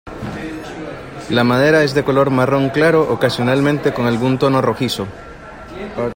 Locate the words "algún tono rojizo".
4.07-5.05